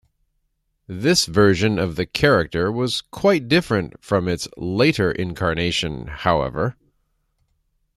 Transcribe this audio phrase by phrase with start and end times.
[0.87, 6.75] This version of the character was quite different from its later incarnation, however.